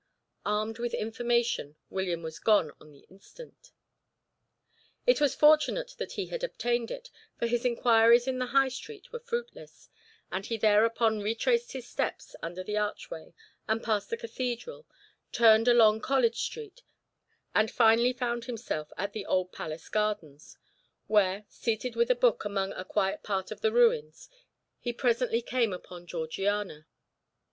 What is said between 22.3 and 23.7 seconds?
among a quiet part of